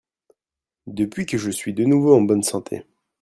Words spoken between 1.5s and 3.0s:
suis de nouveau en bonne santé.